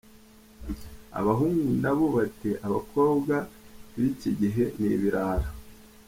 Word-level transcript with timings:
Abahungu 1.19 1.69
nabo 1.83 2.05
bati 2.15 2.49
abakobwa 2.65 3.35
bikigihe 3.99 4.63
ni 4.79 4.89
ibirara! 4.95 5.47